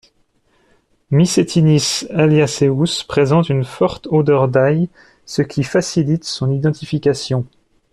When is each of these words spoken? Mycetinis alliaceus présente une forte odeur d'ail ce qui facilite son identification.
Mycetinis 1.11 2.07
alliaceus 2.09 3.03
présente 3.07 3.49
une 3.49 3.63
forte 3.63 4.07
odeur 4.09 4.47
d'ail 4.47 4.89
ce 5.27 5.43
qui 5.43 5.61
facilite 5.63 6.23
son 6.23 6.49
identification. 6.51 7.45